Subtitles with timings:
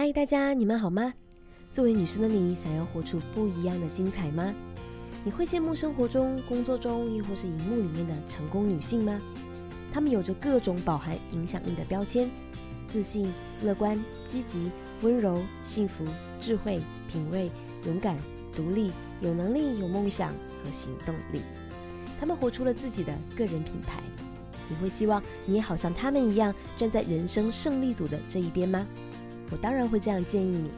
[0.00, 1.12] 嗨，大家，你们好吗？
[1.72, 4.54] 作为女生的你，想要活出不一样的精彩吗？
[5.24, 9.20] 你会羡慕生活中、工作中，亦或是荧幕里面的成功女性吗？
[9.92, 12.30] 她们有着各种饱含影响力的标签：
[12.86, 13.28] 自信、
[13.64, 13.98] 乐观、
[14.28, 14.70] 积极、
[15.02, 16.04] 温柔、幸福、
[16.40, 17.50] 智慧、品味、
[17.84, 18.16] 勇敢、
[18.54, 20.28] 独立、有能力、有梦想
[20.64, 21.40] 和行动力。
[22.20, 24.00] 她们活出了自己的个人品牌。
[24.68, 28.86] 你会希望你也好像她们一样，站在人生胜利组的这一边吗？
[29.50, 30.70] 我当然会这样建议你，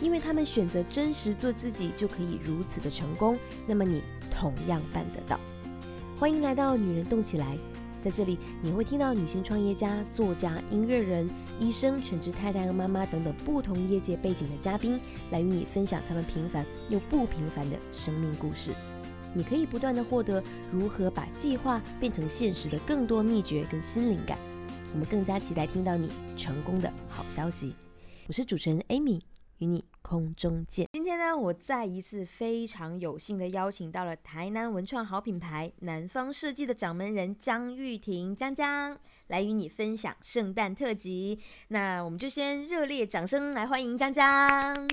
[0.00, 3.36] 因为他们选择真实做自己，就可以如此的成功。
[3.66, 5.38] 那么你同样办得到。
[6.18, 7.56] 欢迎来到《女人动起来》，
[8.00, 11.28] 在这里你会听到女性创业家、作家、音乐人、
[11.58, 15.00] 医生、全职太太和妈妈等等不同业界背景的嘉宾，
[15.30, 18.72] 来与你分享他们平凡又不平凡的生命故事。
[19.34, 24.38] 你可以不断的获得如何把计划变成现实的更多秘诀跟新灵感。
[24.92, 27.74] 我们更加期待听到你成功的好消息。
[28.28, 29.20] 我是主持人 Amy，
[29.58, 30.86] 与你空中见。
[30.92, 41.40] 今天呢，我再一次非常有幸的邀请到了台南文创好品牌南方设计的掌门人张玉婷江江，来与你分享圣诞特辑。
[41.68, 44.88] 那我们就先热烈掌声来欢迎江江。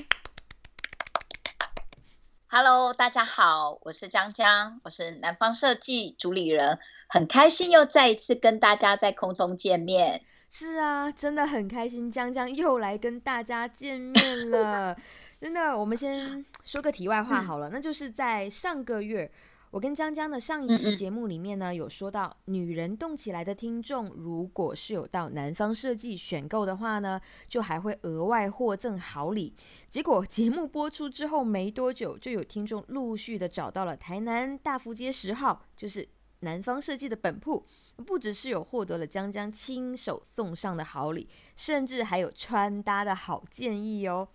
[2.47, 10.23] Hello，大家好，我是江江，我是南方设计主理人，很开心又再一次跟大家在空中见面。
[10.49, 14.97] 是啊，真的很开心，江江又来跟大家见面了。
[15.37, 19.31] 真的，我们先说个题外话好了，那就是在上个月，
[19.71, 29.55] 我跟江江的上一期节目里面呢，有说到女人动起来的听众，如果是有到南方设计选购的话呢，就还会额外获赠好礼。
[29.89, 36.05] 结果节目播出之后没多久，就有听众陆续的找到了台南大福街十号，就是
[36.41, 37.65] 南方设计的本铺。
[38.05, 44.27] 不只是有获得了江江亲手送上的好礼，甚至还有穿搭的好建议哦。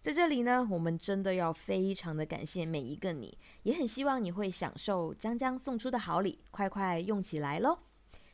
[0.00, 7.78] 在这里呢，我们真的要非常的感谢每一个你，也很希望你会享受江江送出的好礼，快快用起来喽！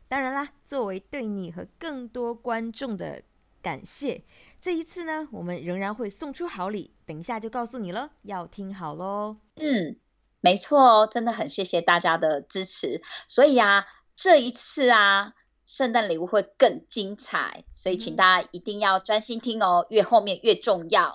[0.08, 3.22] 当然啦，作为对你和更多观众的
[3.60, 4.24] 感谢，
[4.58, 9.36] 这一次呢，我们仍然会送出好礼，等一下就告诉你了，要听好喽。
[9.56, 9.94] 嗯，
[10.40, 13.86] 没错哦，真的很谢谢大家的支持，所以啊。
[14.20, 15.32] 这一次啊，
[15.64, 21.14] 圣诞礼物会更精彩，所以请大家一定要专心听哦，越后面越重要。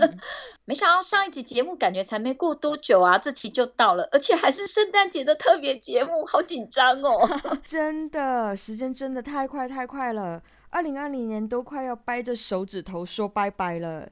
[0.66, 7.26] 没想到上一集节目感觉才没过多久啊，这期就到了，而且还是圣诞节的特别节目，好紧张哦！
[7.64, 14.10] 真的，时间真的太快太快了，二零二零年都快要掰着手指头说拜拜了。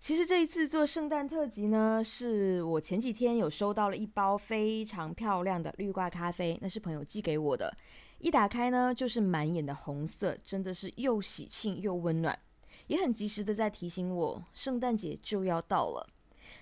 [0.00, 7.76] 其实这一次做圣诞特辑呢，是我前几天有收到了一包非常漂亮的绿挂咖啡，那是朋友寄给我的。
[8.18, 12.38] 一打开呢，就是满眼的红色，真的是又喜庆又温暖，
[12.86, 16.08] 也很及时的在提醒我，圣诞节就要到了。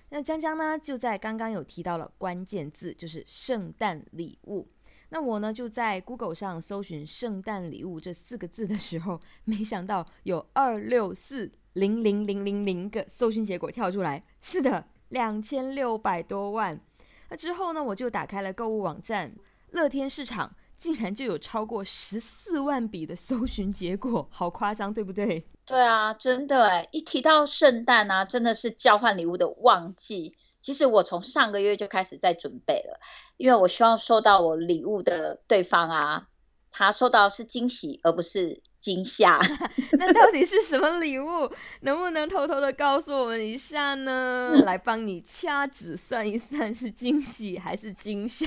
[0.08, 4.66] 那江江呢，就在刚刚有提到了关键字，就是圣诞礼物。
[5.10, 11.52] 那我呢，就在 Google 上搜寻“圣诞礼物”这四个字的时候，没想到有二六四。
[11.76, 16.80] 零零零零零个搜寻结果跳出来，是的，两千六百多万。
[17.28, 19.34] 那之后呢，我就打开了购物网站
[19.72, 25.46] 乐天市场，竟然就有超过十四万笔的搜寻结果，好夸张，对不对？
[25.66, 30.34] 对啊，真的哎，一提到圣诞啊，真的是交换礼物的旺季。
[30.62, 33.00] 其实我从上个月就开始在准备了，
[33.36, 36.28] 因为我希望收到我礼物的对方啊，
[36.72, 38.62] 他收到是惊喜，而不是。
[38.80, 39.38] 惊吓，
[39.98, 41.50] 那到底是什么礼物？
[41.80, 44.62] 能不能偷偷的告诉我们一下呢？
[44.64, 48.46] 来帮你掐指算一算，是惊喜还是惊吓？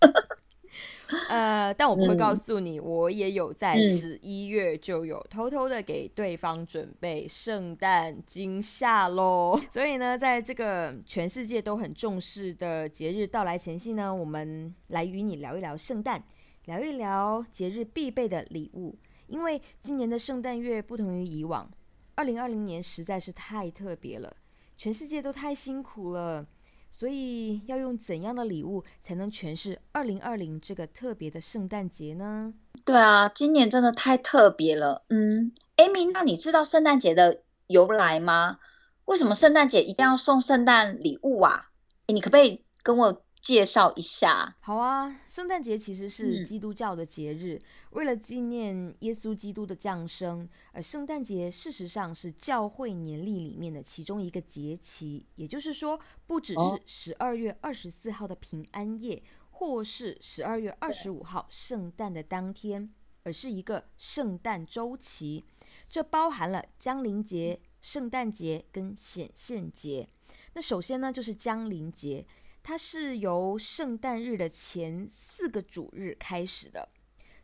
[1.28, 9.58] 呃，但我不会告诉你，我也有在十一月就有偷偷的给对方准备圣诞惊吓喽。
[9.70, 16.22] 所以呢，在这个全世界都很重视的节日到来前夕呢，我们来与你聊一聊圣诞，
[16.64, 18.98] 聊一聊节日必备的礼物。
[19.26, 21.70] 因为今年的圣诞月不同于以往，
[22.14, 24.36] 二零二零年实在是太特别了，
[24.76, 26.46] 全世界都太辛苦了，
[26.90, 32.54] 所以要用怎样的礼物才能诠释二零二零这个特别的圣诞节呢？
[32.84, 35.04] 对啊，今年真的太特别了。
[35.08, 38.58] 嗯，Amy，那你知道圣诞节的由来吗？
[39.04, 41.70] 为什么圣诞节一定要送圣诞礼物啊？
[42.06, 43.22] 你可不可以跟我？
[43.46, 45.20] 介绍一下，好啊。
[45.28, 55.24] 圣诞节其实是基督教的节日，为了纪念耶稣基督的降生，而圣诞节事实上是教会年历里面的其中一个节期。
[55.36, 55.96] 也就是说，
[56.26, 65.44] 不只是十二月二十四号的平安夜，或是十二月二十五号圣诞的当天，而是一个圣诞周期。
[65.88, 70.08] 这包含了降临节、圣诞节跟显现节。
[70.54, 72.26] 那首先呢，就是降临节，
[72.68, 76.88] 它是由圣诞日的前四个主日开始的。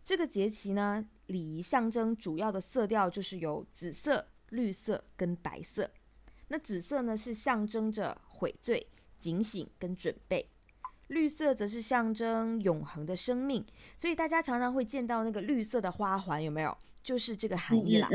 [0.03, 5.89] 这个节期呢，礼仪象征主要的色调就是有紫色、绿色跟白色。
[6.49, 8.85] 那紫色呢，是象征着悔罪、
[9.21, 10.45] 警醒跟准备；
[11.07, 13.65] 绿色则是象征永恒的生命。
[13.97, 16.77] 所以大家常常会见到那个绿色的花环，有没有？
[17.05, 18.09] 就是这个含义啦。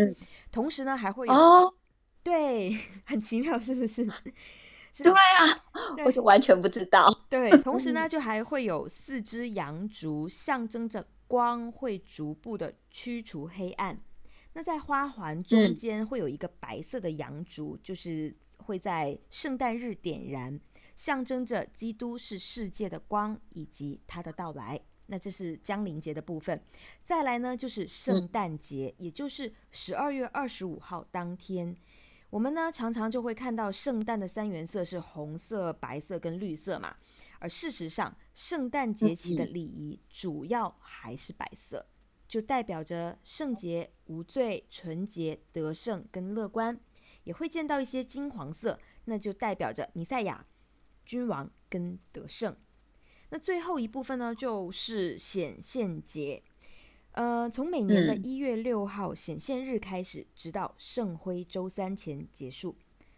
[0.51, 1.73] 同时呢，还会有哦，
[2.21, 2.73] 对，
[3.07, 4.05] 很奇妙，是不是？
[5.03, 5.65] 对啊，
[6.05, 7.07] 我就完全不知道。
[7.29, 13.99] 对，同时呢，就还会有四只羊烛，象征着光会逐步的驱除黑暗。
[14.53, 20.59] 那在花环中间会有一个白色的羊烛，就是会在圣诞日点燃，
[20.95, 24.79] 象征着基督是世界的光以及他的到来。
[25.09, 26.61] 那这是江陵节的部分。
[27.01, 31.73] 再来呢，就是圣诞节，也就是十二月二十五号当天。
[32.29, 36.95] 我们呢常常就会看到圣诞的三原色是红色、白色跟绿色嘛，
[37.39, 41.85] 而事实上，圣诞节期的礼仪主要还是白色，
[42.27, 46.79] 就代表着圣洁、无罪、纯洁、得胜跟乐观。
[47.23, 50.45] 也会见到一些金黄色，那就代表着弥赛亚、
[51.05, 52.55] 君王跟得胜。
[53.31, 56.41] 那最后一部分呢，就是显现节。
[57.17, 62.75] 呃，从每年的一月六号显现日开始，直到圣辉周三前结束。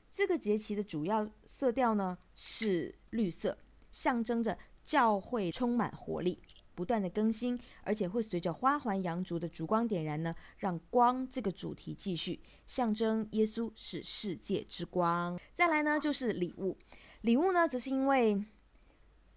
[0.10, 3.58] 这个节期的主要色调呢是绿色，
[3.92, 6.40] 象征着教会充满活力，
[6.74, 15.38] 不断的更新，而且会随着花环羊烛的烛光点燃呢，让光这个主题继续，象征耶稣是世界之光。
[15.54, 16.78] 再来呢就是礼物，
[17.20, 18.42] 礼物呢则是因为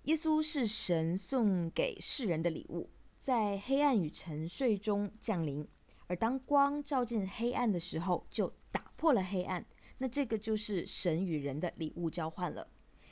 [0.05, 2.89] 耶稣是神送给世人的礼物。
[3.23, 5.65] 在黑暗与沉睡中降临，
[6.09, 9.65] 而当光照进黑暗的时候，就打破了黑暗。
[9.99, 12.67] 那这个就是神与人的礼物交换了，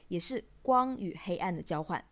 [0.08, 2.04] 也是光与黑暗的交换。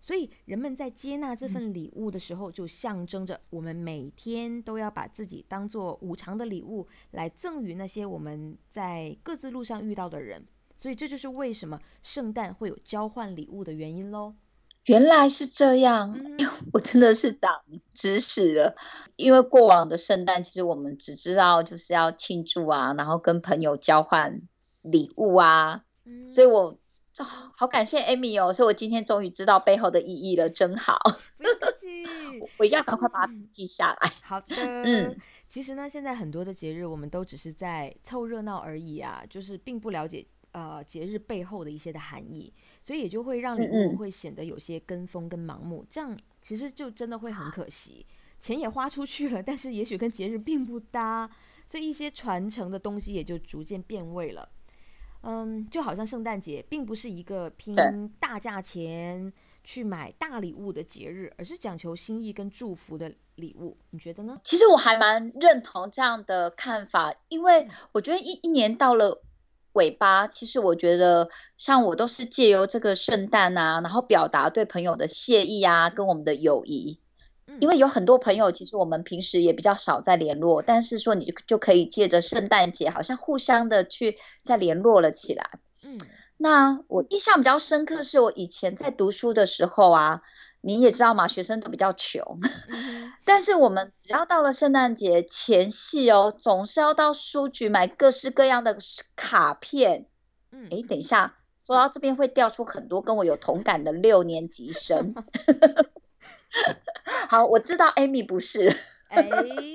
[0.00, 10.44] 所以人们在接纳这份礼物的时候，就象征着我们每天都要把自己当做无偿的礼物来赠予那些我们在各自路上遇到的人。
[10.74, 14.34] 所以这就是为什么圣诞会有交换礼物的原因喽。
[14.86, 16.18] 原来是这样，
[16.72, 17.62] 我真的是长
[17.94, 18.76] 知识了。
[19.16, 24.42] 因为过往的圣诞，其实我们只知道就是要庆祝啊，然后跟朋友交换
[24.82, 25.84] 礼物啊。
[26.28, 26.78] 所以我
[27.56, 30.98] 好感谢 Amy 哦，所以我今天终于知道背后的意义了，真好。
[31.38, 32.04] 不客气，
[32.58, 34.12] 我要赶快把它记下来。
[34.20, 35.16] 好的，嗯，
[35.48, 42.52] 其实呢，现在很多的节日，我们都只是在凑热闹而已啊，就是并不了解呃节日背后的一些的含义。
[42.84, 48.04] 所以也就会让礼物会显得有些跟风跟盲目，这样其实就真的会很可惜，
[48.38, 51.26] 钱也花出去了，但是也许跟节日并不搭，
[51.66, 54.46] 所以一些传承的东西也就逐渐变味了。
[55.22, 57.74] 嗯，就好像圣诞节并不是一个拼
[58.20, 59.32] 大价钱
[59.62, 63.78] 去买大礼物的节日，而是讲求心意跟祝福的礼物。
[63.88, 64.36] 你觉得呢？
[64.44, 69.22] 其实我还蛮认同这样的看法，因为我觉得一一年到了。
[69.74, 76.98] 尾巴，其实我觉得，像我都是借由这个圣诞啊，然后表达对朋友的谢意啊，跟我们的友谊。
[77.60, 85.50] 因为有很多朋友，其实我们平时也比较少在联络，但是说你就就可以借着圣诞节，好像互相的去再联络了起来。
[85.84, 86.00] 嗯，
[86.36, 90.22] 那我印象比较深刻，是我以前在读书的时候啊。
[90.66, 92.40] 你也知道嘛，学生都比较穷，
[93.26, 98.78] 但是我们只要到了圣诞节前夕哦，总是要到书局买各式各样的
[99.14, 100.06] 卡片。
[100.52, 101.34] 嗯，哎，等一下，
[101.66, 105.14] 说到这边会掉出很多跟我有同感的六年级生。
[107.28, 108.74] 好，我知道 Amy 不是，
[109.08, 109.22] 哎，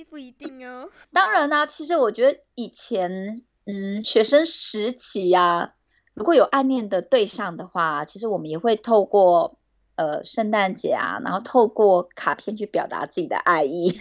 [0.09, 0.89] 不一定哦。
[1.13, 5.75] 当然啦，其实我觉得以前，嗯，学生时期呀，
[6.15, 9.58] 如果有暗恋的对象的话，其实我们也会透过。
[9.99, 13.99] 呃，圣诞节啊，然后透过卡片去表达自己的爱意，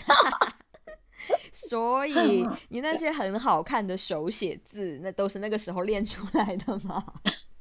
[1.52, 7.04] 所以 你那些很好看的手写字，那都是那个时候练出来的吗？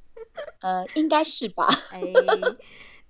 [0.62, 1.66] 呃，应该是吧。
[1.92, 2.00] 哎。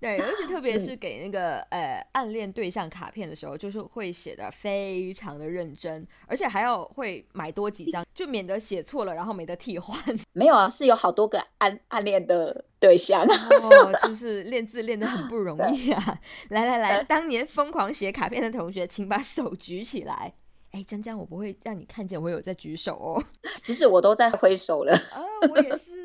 [0.00, 9.98] 对，尤其特别是给那个呃暗恋对象卡片的时候，就是会写的非常的认真，而且还要会买多几张，就免得写错了，然后没得替换。
[10.32, 16.20] 没有啊，是有好多个暗暗恋的对象，哦，就 是练字练得很不容易啊。
[16.50, 20.32] 来来来，当年疯狂写卡片的同学，请把手举起来。
[20.70, 23.24] 哎，江江，我不会让你看见我有在举手哦。
[23.64, 24.92] 其实我都在挥手了。
[25.12, 25.18] 啊，
[25.50, 25.97] 我也是。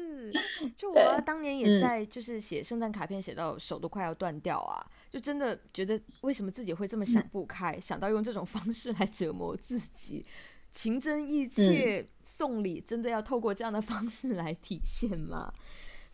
[0.77, 4.85] 就我当年也在，就是写圣诞卡片，写到手都快要断掉啊！
[5.11, 10.25] 就真的觉得为什么自己会这么想不开，想到用这种方式来折磨自己，
[10.71, 15.53] 情真意切送礼，真的要透过这样的方式来体现吗？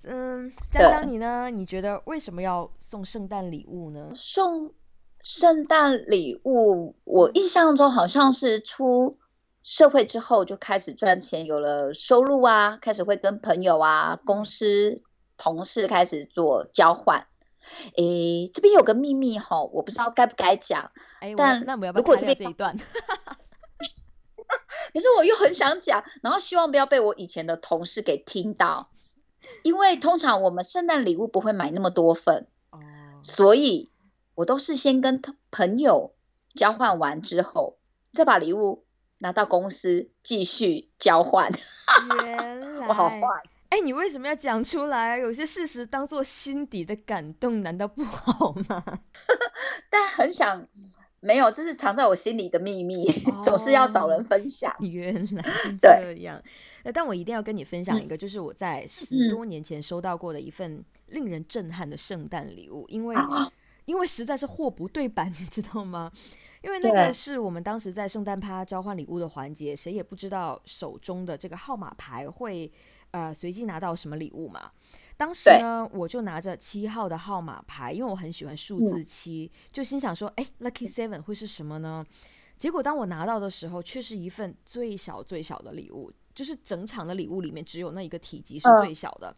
[0.03, 1.49] 嗯，江江你呢？
[1.49, 4.11] 你觉得为什么要送圣诞礼物呢？
[4.13, 4.73] 送
[5.21, 9.17] 圣诞礼物，我印象中好像是出
[9.63, 15.03] 社会之后就开始赚钱，有了收入啊，开始会跟朋友啊、公司
[15.37, 17.27] 同事开始做交换。
[17.95, 20.91] 诶，这边有个秘密哈，我不知道该不该讲。
[21.19, 22.77] 哎，但那我们要不要开这一段？
[24.91, 28.89] 可是我又很想讲，然后希望不要被我以前的同事给听到，
[29.61, 32.79] 因为通常我们圣诞礼物不会买那么多份，哦，
[33.21, 33.91] 所以
[34.33, 36.15] 我都是先跟朋友
[36.55, 37.77] 交换完之后，
[38.13, 38.83] 再把礼物
[39.19, 41.49] 拿到公司继续交换。
[42.23, 43.19] 原来 我好坏。
[43.69, 45.19] 哎，你为什么要讲出来？
[45.19, 48.83] 有些事实当做心底的感动，难道不好吗？
[49.91, 50.67] 但很想，
[51.19, 53.05] 没有，这是藏在我心里的秘密，
[53.43, 54.73] 总是要找人分享。
[54.79, 56.41] 原来是这样。
[56.91, 63.15] 但我一定要跟你分享一个，就是我在十多年前收到过的一份令人震撼的圣诞礼物，因为
[63.85, 66.11] 因为实在是货不对版，你知道吗？
[66.61, 72.71] 因为那个是我们当时在圣诞趴交换礼物的环节，谁也不知道手中的这个号码牌会。
[73.11, 74.69] 呃，随机拿到什么礼物嘛？
[75.17, 82.05] 当时呢，我就拿着七号的号码牌，因为我很喜欢数字七，就心想说，哎，lucky seven 会是什么呢？
[82.55, 89.35] 结果当我拿到的时候，却是一份最小最小的礼物，就是整场的礼物里面只有那一个体积是最小的。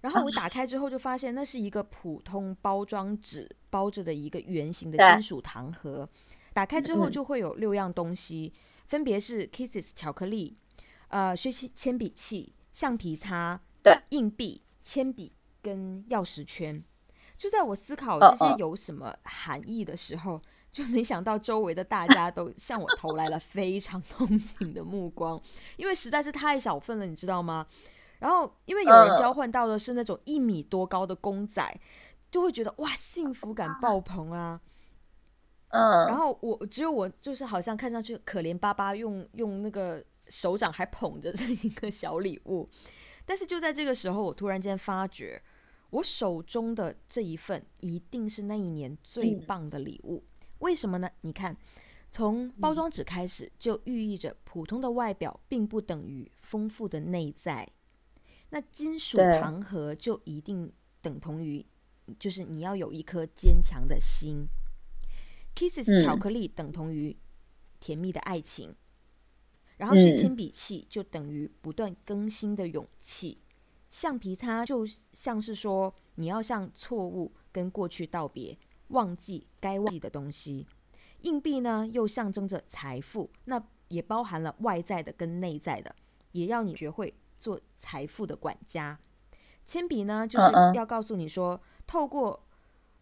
[0.00, 6.08] 然后我打开之后，就发现那是一个普通包装纸包着的一个圆形的金属糖盒。
[6.54, 8.54] 打开之后就会有六样东西，
[8.86, 10.56] 分别是 Kisses 巧克力，
[11.08, 12.54] 呃，学习铅笔器。
[12.74, 15.32] 橡皮擦、对硬币、铅笔
[15.62, 16.82] 跟钥匙圈，
[17.36, 20.42] 就在我思考这些有什么含义的时候，
[20.72, 25.40] 就没想到周围的大家都 向我投来了非常同情的目光，
[25.76, 27.64] 因为实在是太小份了，你知道吗？
[28.18, 31.80] 然后因为有人交换到的是那种一米多高的公仔，
[32.32, 34.60] 就会觉得哇，幸福感爆棚啊！
[35.74, 40.02] 嗯，然后我只有我就是好像看上去可怜巴巴，用用那个。
[40.26, 42.66] 手掌还捧着 这一个小礼物，
[43.26, 45.38] 但是就在这个时候，我突然间发觉，
[45.90, 50.24] 我手中的这一份一定是那一年最棒的礼物。
[50.60, 51.10] 为什么呢？
[51.20, 51.54] 你看，
[52.10, 57.68] 从包装纸开始，就寓意着普通的外表并不等于丰富的内在。
[58.48, 61.62] 那金属糖盒就一定等同于，
[62.18, 64.48] 就是你要有一颗坚强的心。
[65.54, 67.16] Kisses 巧克力等同于
[67.80, 68.74] 甜蜜的爱情。
[69.76, 73.38] 然后是铅笔器，就等于不断更新的勇气；
[73.90, 78.56] 橡皮擦就像是说你要向错误跟过去道别，
[78.88, 80.64] 忘记该忘记的东西；
[81.22, 85.94] 硬币呢，又象征着财富，那也包含了外在的跟内在的，
[86.30, 88.96] 也要你学会做财富的管家。
[89.66, 92.46] 铅笔呢，就是要告诉你说，透过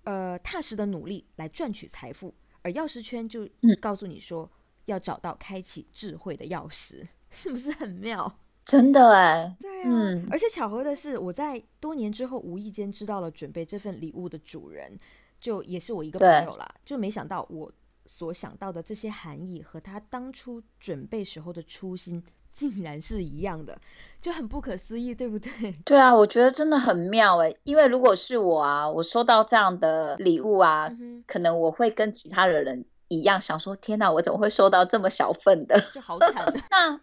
[0.04, 2.32] 呃踏实的努力来赚取财富；
[2.62, 3.48] 而钥匙圈就
[3.80, 4.50] 告诉你说。
[4.86, 8.40] 要找到开启智慧的钥匙， 是不是很妙？
[8.64, 10.26] 真的哎，对啊。
[10.28, 14.98] 而且巧合的是，我在多年之后无意间知道了准备这份礼物的主人，
[15.40, 16.68] 就也是我一个朋友啦。
[16.84, 17.72] 就没想到我
[18.06, 22.20] 所想到的这些含义和他当初准备时候的初心
[22.52, 23.78] 竟然是一样的，
[24.20, 25.50] 就很不可思议，对不对？
[25.84, 27.54] 对啊，我觉得真的很妙哎。
[27.64, 30.90] 因为如果是我啊，我收到这样的礼物啊，
[31.26, 32.84] 可能我会跟其他的人。
[33.08, 35.78] 一样想说，天哪，我怎么会收到这么小份的？
[35.92, 36.50] 就好惨。
[36.70, 36.98] 那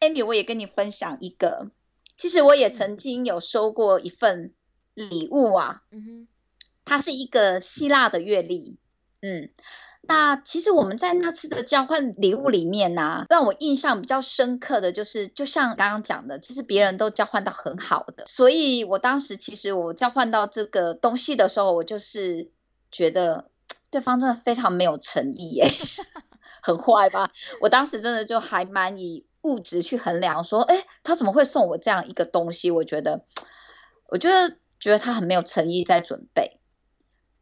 [0.00, 1.70] Amy，我也跟你分享一个，
[2.18, 4.52] 其实我也曾经有收过一份
[4.92, 5.82] 礼物啊。
[5.90, 6.28] 嗯哼，
[6.84, 8.76] 它是一个希腊的月历。
[9.22, 9.48] 嗯，
[10.06, 22.50] 那其实我们在那次的交换礼物里面呢，让我印象比较深刻的就是，就像刚刚讲的，其实别人都交换到很好的，所以我当时其实我交换到这个东西的时候，我就是
[22.90, 23.50] 觉得。
[23.90, 25.68] 对方真的非常没有诚意耶，
[26.60, 27.30] 很坏吧？
[27.60, 32.72] 我当时真的就还蛮以物质去衡量，说，哎，他怎么会送我这样一个东西？
[32.72, 33.24] 我觉得，
[34.08, 36.58] 我觉得觉得他很没有诚意在准备。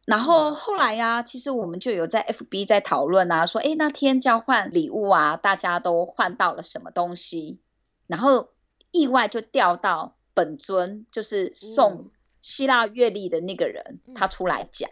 [0.05, 7.59] 然后后来呀，其实我们就有在 FB 在讨论啊，说，哎，那天交换礼物啊，大家都换到了什么东西？
[8.07, 8.49] 然后
[8.91, 14.89] 意外就掉到本尊，就是送希腊月历的那个人，他出来讲。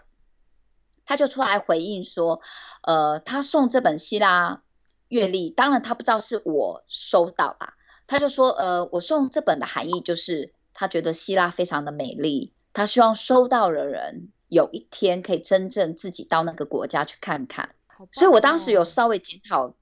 [1.03, 2.41] 他就出来回应说，
[2.83, 4.61] 呃，他送这本希腊
[5.09, 7.73] 月历，当然他不知道是我收到啦。
[8.07, 17.73] 他就说，呃，我送这本的含义就是他觉得希腊非常的美丽，他希望收到的人有一天可以真正自己到那个国家去看看。
[18.11, 19.73] 所以我当时有稍微检讨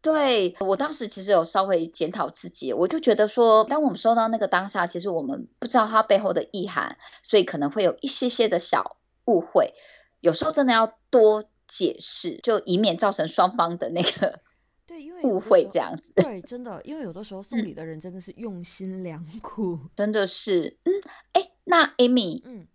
[0.00, 9.74] 对我当时其实有稍微检讨自己，我就觉得说，当我们收到那个当下，其实我们不知道它背后的意涵，所以可能会有一些些的小误会。
[10.20, 14.40] 有时候真的要多解释，就以免造成双方的那个
[14.86, 16.12] 对，因为误会这样子。
[16.16, 20.76] 对，真的，因为有的时候送礼的人真的是用心良苦，真的是。
[20.84, 20.92] 嗯，
[21.32, 22.66] 哎，那 Amy，嗯，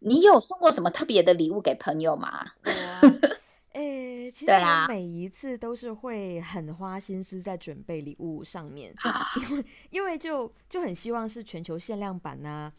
[0.00, 2.52] 你有送过什么特别的礼物给朋友吗？
[3.72, 8.92] 诶，其实我每一次都是会很花心思在准备礼物上面，
[9.36, 12.72] 因为因为就就很希望是全球限量版呐。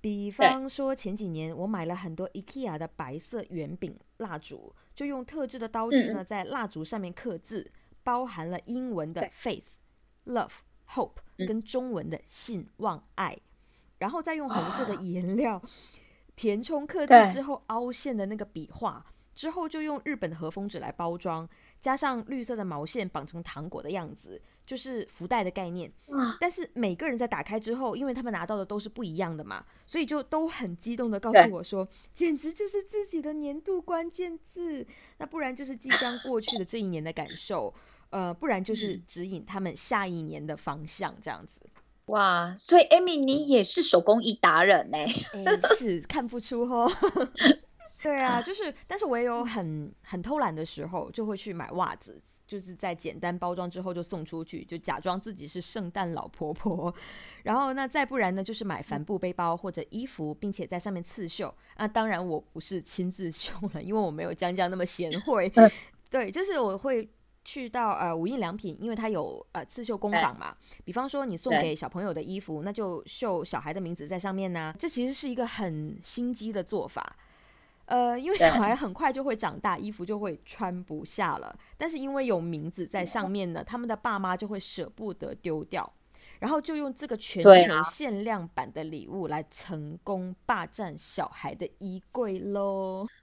[0.00, 7.68] 比方说前几年我买了很多 IKEA 的白色圆饼蜡烛，就用特制的刀具呢在蜡烛上面刻字，
[8.04, 9.64] 包含了英文的 faith、
[10.26, 10.52] love、
[10.90, 13.36] hope 跟中文的信望爱，
[13.98, 15.60] 然后再用红色的颜料
[16.36, 19.04] 填充刻字之后凹陷的那个笔画。
[19.34, 21.46] 之后就用日本的和风纸来包装，
[21.78, 25.92] 加上绿色的毛线绑成糖果的样子，就是福袋的概念。
[26.40, 34.86] 但是每个人在打开之后，因为他们拿到的都是不一样的嘛，所以就都很激动的告诉我说，简直就是自己的年度关键字。
[35.18, 37.74] 那不然就是即将过去的这一年的感受，
[38.08, 41.60] 呃，不然就是指引他们下一年的方向这样子。
[42.06, 44.98] 哇，所以 Amy 你也是手工艺达人呢？
[45.76, 46.90] 是看不出哦。
[48.02, 56.94] 对啊，就是，但是我也有很很偷懒的时候，就会去买袜子，就是在简单包装之后就送出去，就假装自己是圣诞老婆婆。
[57.42, 61.52] 然后那再不然呢，就是买帆布背包或者衣服，并且在上面刺绣。
[61.78, 65.50] 那当然我不是亲自绣了，因为我没有江江那么贤惠。
[66.08, 67.08] 对，就是我会
[67.46, 70.54] 去到呃无印良品，因为它有呃刺绣工坊嘛。
[70.84, 74.74] 比方说你送给小朋友的衣服，那就绣小孩的名字在上面呢。
[74.76, 77.16] 这其实是一个很心机的做法。
[77.84, 81.56] 呃，因为小孩很快就会长大，衣服就会穿不下了。
[81.78, 85.88] 但是因为有名字在上面呢，他们的爸妈就会舍不得丢掉，
[86.40, 93.06] 然后就用这个全球限量版的礼物来成功霸占小孩的衣柜喽。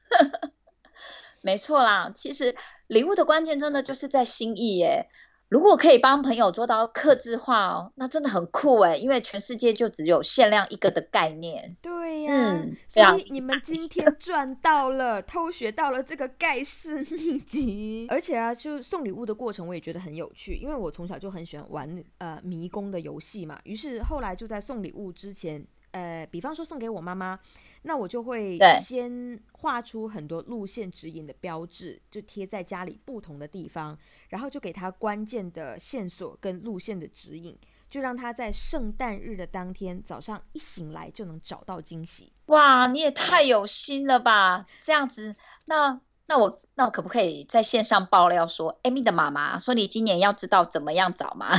[1.43, 2.55] 没错啦，其实
[2.87, 5.09] 礼物的关键真的就是在心意耶。
[5.49, 8.95] 如果可以帮朋友做到克制化哦，那真的很酷哎！
[8.95, 11.77] 因为全世界就只有限量一个的概念。
[11.79, 18.07] 对呀，所以你们今天赚到了，偷学到了这个盖世秘籍。
[18.09, 23.59] 而且啊，就送礼物的过程，我也觉得很有趣，因为我从小就很喜欢玩呃迷宫的游戏嘛。
[23.63, 27.39] 于是后来就在送礼物之前，呃，比方说送给我妈妈。
[27.85, 33.97] 那我就会先画出很多路线指引的标志，就贴在家里不同的地方，
[34.29, 42.31] 然后就给她关键的线索跟路线的指引，就让她在圣诞日的当天早上一醒来就能找到惊喜。
[42.45, 44.65] 哇，你也太有心了吧！
[44.79, 51.49] 这样子，那那我那我可不可以在线上爆料说，Amy 的妈妈说你今年要知道怎么样找吗？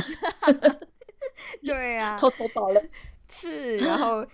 [1.63, 2.81] 对啊， 偷偷爆料。
[3.37, 4.25] 是，然后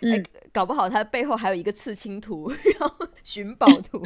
[0.53, 3.99] 搞不好他背后还有一个刺青图，然后寻宝图。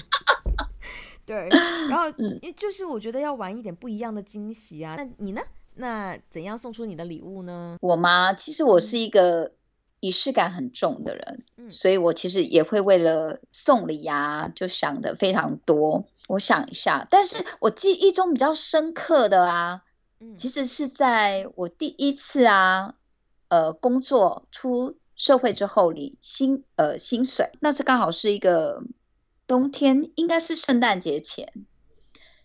[1.25, 1.49] 对，
[1.89, 2.09] 然后
[2.55, 4.95] 就是我觉得要玩一点不一样的惊喜啊。
[4.97, 5.41] 那你呢？
[5.73, 7.77] 那怎样送出你的礼物呢？
[7.81, 8.31] 我吗？
[8.33, 9.51] 其实我是一个
[9.99, 16.05] 仪式感很重的人，所以我其实也会为了送礼呀，就想的非常多。
[16.29, 19.81] 我想一下，但是我记忆中比较深刻的啊，
[20.37, 22.93] 其实是在我第一次啊。
[23.55, 28.83] 呃，工作出社会之后领薪呃薪水，那是刚好是一个
[29.47, 31.53] 冬天，应该是圣诞节前。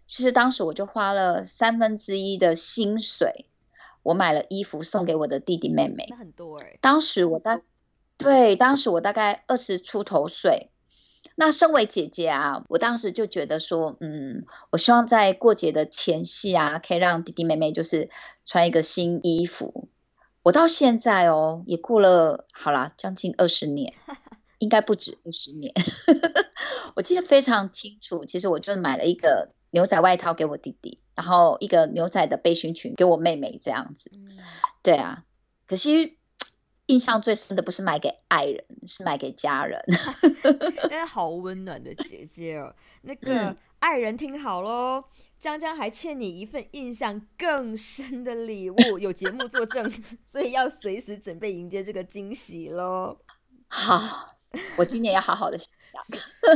[0.07, 3.47] 其实当时我就花了三分之一的薪水，
[4.05, 6.07] 我买了衣服送给我的弟弟妹妹。
[6.11, 6.79] 那很多哎。
[6.81, 7.61] 当时我大
[8.17, 10.71] 对，当时我大概二十出头岁。
[11.35, 18.11] 那身为姐姐啊，我当时就觉得说，嗯，我希望在过节的前夕啊，可以让弟弟妹妹就是
[18.47, 19.89] 穿一个新衣服。
[20.43, 23.95] 我到现在哦，也过了好啦，将近二十年，
[24.59, 25.73] 应该不止二十年。
[26.97, 34.11] 我记得非常清楚，其实我就买了一个牛仔外套给我弟弟，然后一个牛仔的背心裙给我妹妹，这样子。
[34.83, 35.25] 对啊，
[35.67, 36.17] 可惜
[36.87, 39.85] 印象最深的不是买给爱人，是买给家人。
[40.91, 45.05] 哎，好温暖的姐姐哦，那个爱人听好喽。
[45.41, 49.91] 江江还欠你一份印象更深的礼物， 有节目作证，
[50.31, 53.19] 所以要随时准备迎接这个惊喜喽。
[53.69, 54.35] 好，
[54.77, 55.59] 我今年要好好的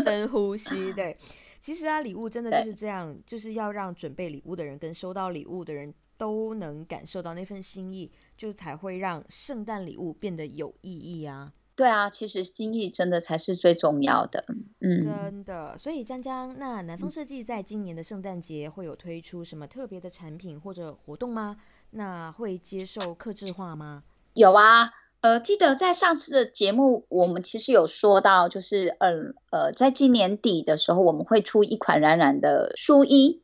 [0.05, 0.93] 深呼吸。
[0.93, 1.17] 对，
[1.61, 11.55] 其实啊，礼物真的就是这样，就是要让准备礼物的人跟收到礼物的人都能感受到那份心意，就才会让圣诞礼物变得有意义啊。
[11.77, 14.45] 对啊，其实心意真的才是最重要的。
[14.81, 15.77] 嗯，真的。
[15.77, 21.57] 所以江江，那南方设计在今年的圣诞节会有推出什么特别的产品或者活动吗？
[21.91, 24.05] 那会接受客制化吗？
[24.35, 24.91] 有啊。
[25.25, 33.41] 呃，记得在上次的节目，我们其实有说到，就是嗯呃，在今年底的时候，我们会出一款冉冉的书衣，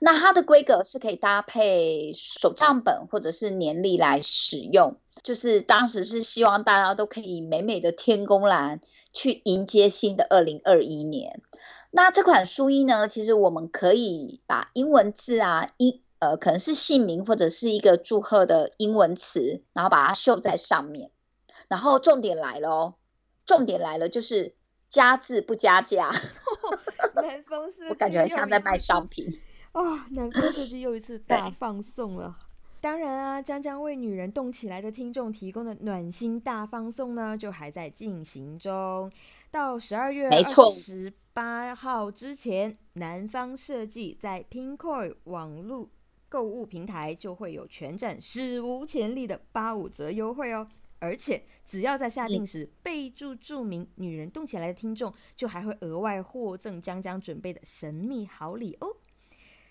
[0.00, 4.96] 那它的规格是可以搭配手账本或者是年历来使用。
[5.22, 8.80] 就是当时是希望大家都可以美美的天宫蓝
[9.12, 11.42] 去迎接新的二零二一年。
[11.90, 21.10] 那这款书衣呢，其实我们可以把英文字啊，英呃可能是姓名或者是一个祝贺的英文词，然后把它绣在上面。
[21.68, 22.94] 然后重点来了哦，
[23.44, 24.54] 重点来了，就是
[24.88, 26.10] 加字不加价。
[27.14, 29.40] 南方设计，我感觉像在卖商品
[29.72, 30.06] 啊！
[30.12, 32.36] 南方设计又一次大放送了。
[32.80, 39.10] 当然啊，将将为女人动起来的听众提供的暖心大放送呢，就还在进行中。
[39.50, 45.88] 到十二月二十八号之前，南方设计在 Pinkoi 网络
[46.28, 50.68] 购物平台就会有全展史无前例的八五折优惠哦。
[51.00, 58.96] 而且只要在下定时备注注明“女人动起来”的听众，就还会额外获赠江江准备的神秘好礼哦。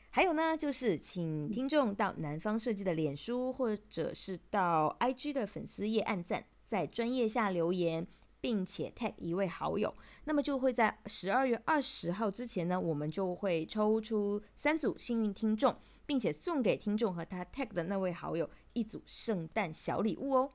[0.09, 8.07] 还有呢，就是请听众到南方设计的脸书或者是到 IG 的粉丝页按赞，在专业下留言，
[8.41, 20.51] 并且 tag 一位好友，那么就会在十二月二十号之前呢，我们就会抽出三组幸运听众，并且送给听众和他 tag 的那位好友一组圣诞小礼物哦。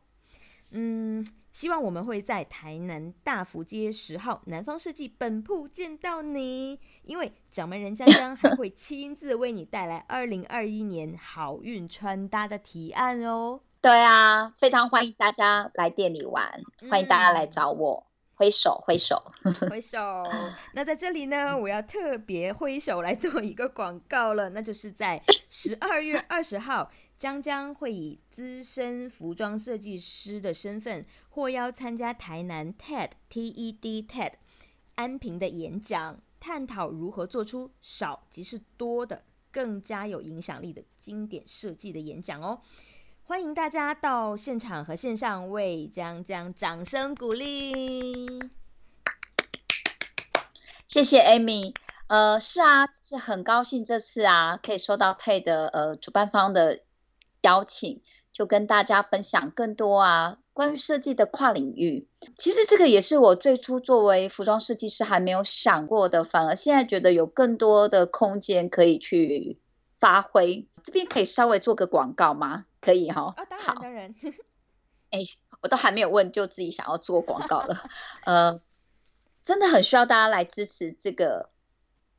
[0.75, 13.61] 嗯，希望我们会在台南大福街十号南方设计本铺见到你，因为掌门人江江还会亲自为你带来二零二一年好运穿搭的提案哦。
[13.83, 19.23] 对啊，非常欢迎大家来店里玩，欢迎大家来找我，挥手挥手
[19.69, 19.99] 挥手。
[20.73, 26.91] 那在这里呢，我要特别挥手来做一个广告了，那就是在十二月二十号。
[27.23, 34.33] 将将会以资深服装设计师的身份获邀参加台南 TED TED TED
[34.97, 42.61] 安平的演讲，探讨如何做出少即是多的更加有影响力的经典设计的演讲哦！
[43.23, 48.41] 欢迎大家到现场和线上为将将掌声鼓励。
[50.89, 51.73] 谢谢 Amy。
[52.09, 56.83] 呃，是啊，是很高兴这次啊可以收到 TED 呃主办方的。
[57.43, 58.03] 邀请
[58.33, 62.09] 就跟大家分享更多啊，关于设计的跨领域。
[62.39, 69.61] 其实这个也是我最初作为服装设计师还没有想过的，反而现在觉得有更多的空间可以去
[69.99, 70.67] 发挥。
[70.83, 72.65] 这边可以稍微做个广告吗？
[72.81, 73.35] 可以哈。
[73.37, 74.15] 啊，当然当然。
[75.11, 75.19] 哎，
[75.61, 77.85] 我都还没有问，就自己想要做广告了。
[78.25, 78.61] 呃，
[79.45, 81.51] 真的很需要大家来支持这个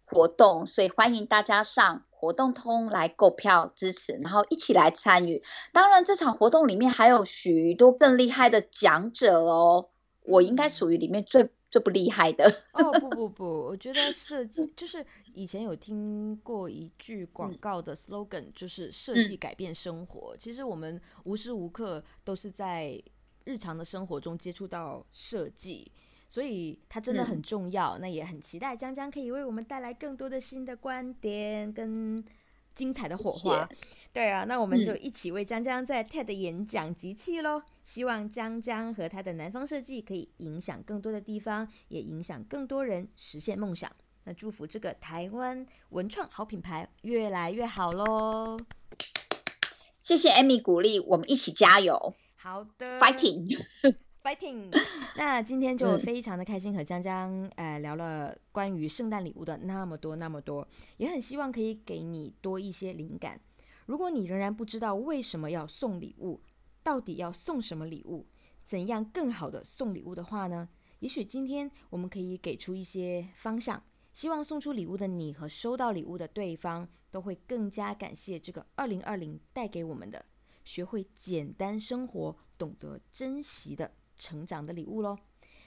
[0.05, 2.03] 活动，所以欢迎大家上。
[2.23, 5.43] 活动通来购票支持，然后一起来参与。
[5.73, 9.89] 当然，这场活动里面还有许多更厉害的讲者哦。
[10.21, 12.45] 我应该属于里面最最不厉害的。
[12.71, 15.05] 哦不 不不，我觉得设计就是
[15.35, 20.33] 以前有听过一句广告的 slogan，就是设计改变生活。
[20.37, 22.97] 其实我们无时无刻都是在
[23.43, 25.91] 日常的生活中接触到设计。
[26.33, 32.25] 所以它真的很重要，那也很期待江江可以为我们带来更多的新的观点跟
[32.73, 33.69] 精彩的火花。
[34.11, 37.61] 对啊，那我们就一起为江江在 TED 演讲集气喽！
[37.83, 43.91] 希望江江和他的南方设计可以影响更多的地方，也影响更多人实现梦想。
[44.23, 48.57] 那祝福这个台湾文创好品牌越来越好喽！
[50.01, 52.15] 谢谢 Amy 鼓励，我们一起加油！
[52.37, 52.99] 好的
[54.23, 54.71] ，Fighting！fighting，
[55.17, 63.39] 那今天就非常的开心和江江呃聊了关于圣诞礼物的那么多那么多，也很希望可以给你多一些灵感。
[63.85, 66.41] 如果你仍然不知道为什么要送礼物，
[66.81, 68.25] 到底要送什么礼物，
[68.63, 70.69] 怎样更好的送礼物的话呢？
[70.99, 73.83] 也许今天我们可以给出一些方向，
[74.13, 80.25] 希望送出礼物的你和收到礼物的对方都会更加感谢这个二零二零带给我们的，
[80.63, 83.91] 学会简单生活，懂得珍惜的。
[84.17, 85.17] 成长的礼物喽，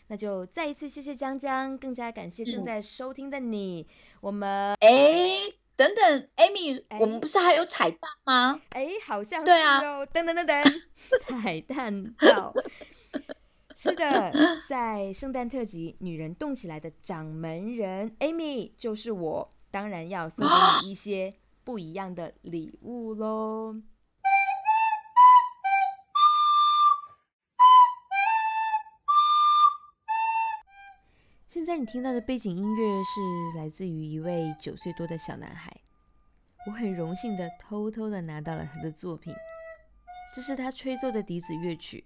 [0.09, 3.87] 那就再一次谢谢江江，更加感谢正在收听的你。
[4.21, 8.61] 我们哎，等等，Amy，我们不是还有彩蛋吗？
[8.71, 10.07] 哎，好像是哦。
[10.13, 10.65] 等等等等，
[11.21, 12.55] 彩蛋到。
[13.75, 14.33] 是的，
[14.67, 23.77] 在圣诞特辑《女人动起来》的掌门人 Amy 就是我，当然要送给你一些不一样的礼物喽。
[31.57, 35.75] 现在你听到的背景音乐是来自于一位九岁多的小男孩。
[36.67, 39.35] 我很荣幸的偷偷的拿到了他的作品，
[40.35, 42.05] 这是他吹奏的笛子乐曲。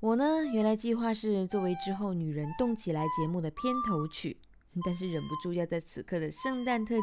[0.00, 4.36] 我呢，原来计划是作为之后《女人动起来》节目的片头曲，
[4.84, 7.02] 但是忍不住要在此刻的圣诞特辑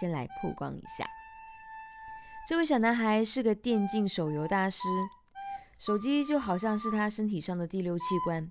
[0.00, 1.06] 先来曝光一下。
[2.48, 4.82] 这位小男孩是个电竞手游大师，
[5.78, 8.50] 手机就好像是他身体上的第六器官，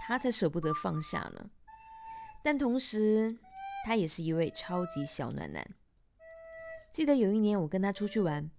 [0.00, 1.50] 他才舍不得放下呢。
[2.44, 3.38] 但同时，
[3.86, 5.64] 他也是一位超级小暖男。
[6.92, 8.50] 记得有一年我跟他出去玩，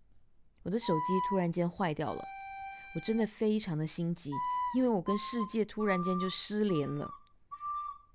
[0.63, 2.23] 我的手机突然间坏掉了，
[2.95, 4.31] 我真的非常的心急，
[4.75, 7.09] 因为我跟世界突然间就失联了。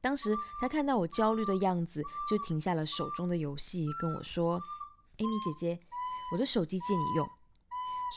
[0.00, 4.54] 当时他看到我焦虑的样子，就停下了手中的游戏，跟我说
[5.18, 5.80] ：“艾米姐姐，
[6.32, 7.28] 我的手机借你用。”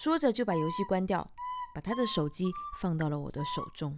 [0.01, 1.31] 说着就把游戏关掉，
[1.75, 2.45] 把他的手机
[2.79, 3.97] 放到了我的手中。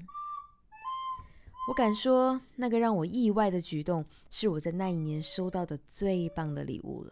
[1.65, 7.11] 我敢说，那个让我意外的举动，是我在那一年收到的最棒的礼物了。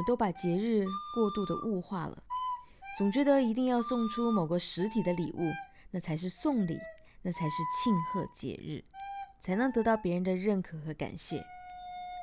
[0.00, 2.22] 们都把节日过度的物化了，
[2.96, 5.52] 总觉得一定要送出某个实体的礼物，
[5.90, 6.78] 那才是送礼，
[7.20, 8.82] 那才是庆贺节日，
[9.42, 11.44] 才能得到别人的认可和感谢。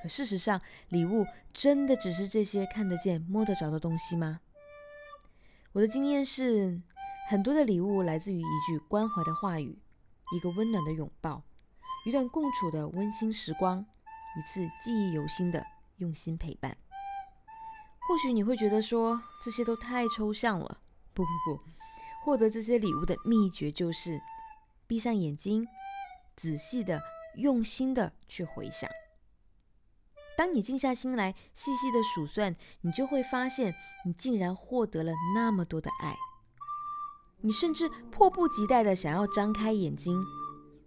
[0.01, 0.59] 可事实上，
[0.89, 4.39] 礼物真的只是这些看得见、摸得着的东西吗？
[5.73, 6.81] 我的经验是，
[7.29, 9.77] 很多的礼物来自于一句关怀的话语，
[10.35, 11.43] 一个温暖的拥抱，
[12.07, 13.85] 一段共处的温馨时光，
[14.35, 15.63] 一次记忆犹新的
[15.97, 16.75] 用心陪伴。
[18.07, 20.79] 或许你会觉得说这些都太抽象了。
[21.13, 21.61] 不不不，
[22.23, 24.21] 获得这些礼物的秘诀就是
[24.85, 25.67] 闭上眼睛，
[26.35, 27.01] 仔细的、
[27.37, 28.89] 用心的去回想。
[30.37, 33.73] 当你静下心来，细细的数算，你就会发现，
[34.05, 36.15] 你竟然获得了那么多的爱。
[37.41, 40.15] 你甚至迫不及待的想要张开眼睛，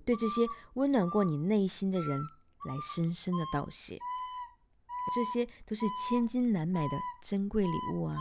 [0.05, 0.43] 对这些
[0.75, 2.21] 温暖过你内心的人
[2.67, 3.99] 来深深的道谢。
[5.14, 8.16] 这些都是千金难买的珍贵礼物啊！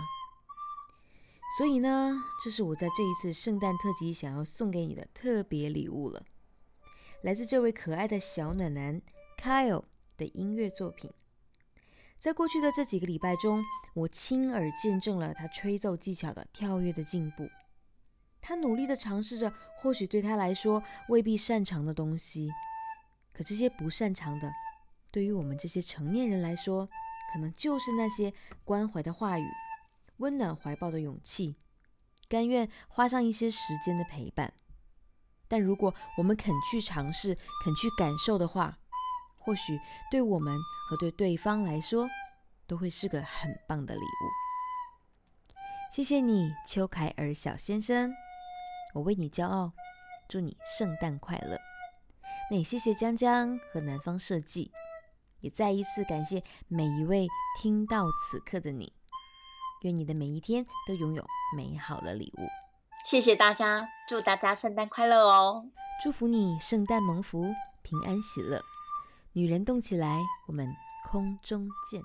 [1.58, 6.24] 所以呢，这是我在这一次圣诞特辑想要送给你的特别礼物了，
[7.24, 9.02] 来自这位可爱的小暖男
[9.38, 9.84] Kyle
[10.18, 11.12] 的音乐作品。
[12.18, 17.50] 在过去的这几个礼拜中，我亲耳见证了他吹奏技巧的跳跃的进步。
[18.42, 22.50] 他努力的尝试着，或许对他来说未必擅长的东西，
[23.34, 24.52] 可这些不擅长的。
[25.12, 26.88] 对于我们这些成年人来说，
[27.34, 29.46] 可能就是那些关怀的话语、
[30.18, 31.56] 温暖怀抱的勇气、
[32.28, 34.54] 甘愿花上一些时间的陪伴。
[35.48, 38.78] 但如果我们肯去尝试、肯去感受的话，
[39.38, 39.80] 或许
[40.12, 40.56] 对我们
[40.90, 42.08] 和对对方来说，
[42.68, 44.30] 都会是个很棒的礼物。
[45.92, 48.14] 谢谢你，邱凯尔小先生，
[48.94, 49.72] 我为你骄傲，
[50.28, 51.58] 祝你圣诞快乐。
[52.52, 54.72] 那也谢谢江江和南方设计。
[55.42, 57.28] 也再一次感谢每一位
[57.62, 58.92] 听到此刻的你，
[59.82, 61.26] 愿你的每一天都拥有
[61.56, 62.48] 美好的礼物。
[63.06, 65.66] 谢谢大家，祝大家圣诞快乐哦！
[66.04, 67.46] 祝福你圣诞蒙福，
[67.82, 68.62] 平安喜乐。
[69.34, 70.68] 女人动起来，我们
[71.10, 72.02] 空中见。